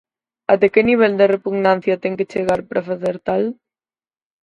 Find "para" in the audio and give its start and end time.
2.69-2.85